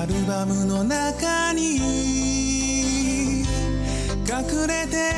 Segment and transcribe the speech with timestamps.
[0.00, 1.82] アルバムの中に隠
[4.68, 5.10] れて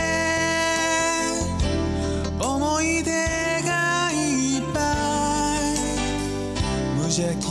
[2.43, 4.79] 思い出がいっぱ
[5.61, 5.63] い
[6.97, 7.45] 無邪気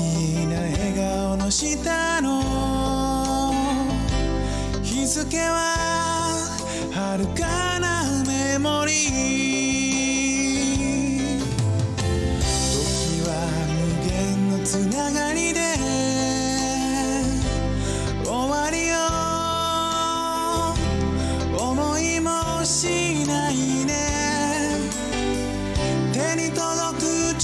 [0.48, 2.42] な笑顔の下の
[4.82, 5.76] 日付は
[6.92, 8.98] 遥かなメモリー。
[12.74, 13.30] 時は
[13.70, 13.78] 無
[14.10, 15.29] 限のつながり。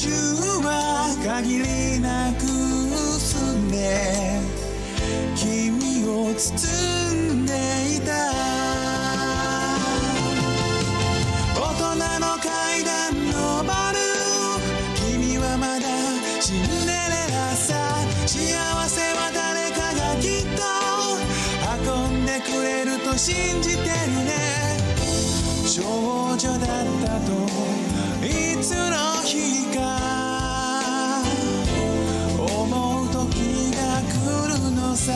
[0.10, 2.44] は限りなく
[3.16, 4.40] 薄んで
[5.36, 7.52] 君を包んで
[7.96, 8.12] いた。
[11.56, 13.98] 大人の階段登る
[14.96, 15.86] 君はまだ
[16.42, 16.94] シンデレ
[17.32, 17.74] ラさ
[18.26, 18.36] 幸
[18.88, 20.62] せは誰かがきっと
[21.92, 24.25] 運んでくれると信じてる。
[26.38, 26.68] 女だった
[27.22, 27.32] と
[28.26, 28.28] い
[28.62, 31.22] つの日か
[32.38, 34.14] 思う時が来
[34.50, 35.14] るのさ。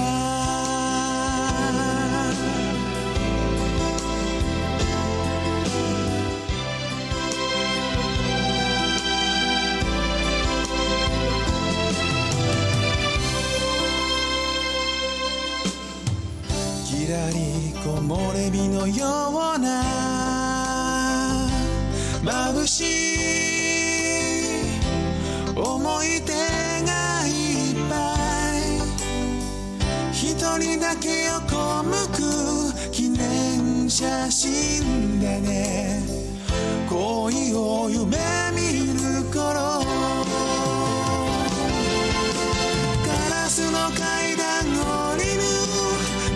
[16.86, 17.36] きらり
[17.74, 20.09] 木漏れ日のような
[22.30, 22.86] 眩しい
[25.56, 26.32] 思い出
[26.86, 27.96] がいっぱ
[28.54, 28.62] い
[30.14, 32.22] 一人だけ横向く
[32.92, 36.04] 記念写真だね。
[36.88, 38.18] 恋を夢
[38.54, 38.62] 見
[38.94, 39.84] る頃。
[43.06, 45.42] ガラスの階段降りる。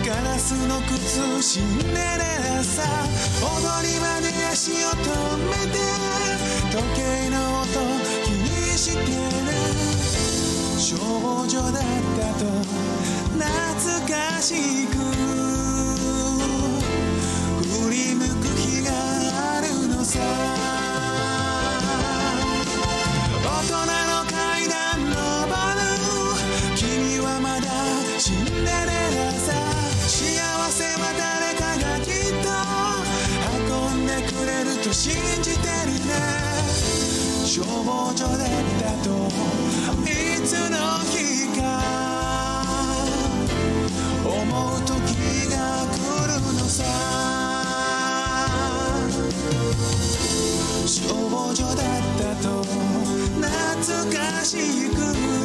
[0.04, 1.98] ガラスの靴シンデレ
[2.56, 2.82] ラさ。
[3.44, 3.48] 踊
[3.86, 4.90] り場で足を
[11.46, 11.80] 女だった
[12.38, 12.46] と
[13.34, 13.44] 懐
[14.08, 14.54] かし
[14.86, 14.96] く
[17.62, 20.18] 振り向く日があるのさ。
[23.44, 24.74] 大人の階段
[25.04, 25.82] 登る
[26.76, 27.68] 君はまだ
[28.18, 29.52] シンデレラさ。
[30.08, 30.12] 幸
[30.70, 32.12] せは誰かがきっ
[32.42, 32.48] と
[33.92, 35.12] 運んでくれると信
[35.42, 35.63] じて
[37.54, 37.70] 少女
[38.16, 38.48] だっ
[38.80, 39.10] たと
[40.02, 40.08] い
[40.44, 41.62] つの日か
[44.24, 44.90] 思う時
[45.52, 45.94] が来
[46.26, 46.82] るのさ。
[50.84, 53.46] 少女だったと懐
[54.12, 54.56] かし
[54.90, 55.43] く